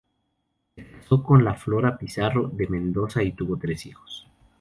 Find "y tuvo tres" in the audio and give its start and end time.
3.21-3.85